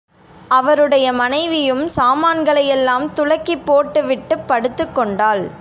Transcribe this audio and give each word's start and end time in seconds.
அவருடைய 0.51 1.13
மனைவியும் 1.13 1.83
சாமான்களையெல்லாம் 1.97 3.07
துலக்கிப் 3.15 3.65
போட்டுவிட்டுப் 3.65 4.47
படுத்துக்கொண்டாள். 4.47 5.45